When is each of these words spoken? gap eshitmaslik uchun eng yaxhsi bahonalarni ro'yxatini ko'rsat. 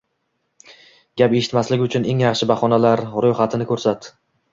gap 1.21 1.35
eshitmaslik 1.39 1.83
uchun 1.87 2.07
eng 2.13 2.23
yaxhsi 2.23 2.47
bahonalarni 2.53 3.21
ro'yxatini 3.27 3.69
ko'rsat. 3.73 4.09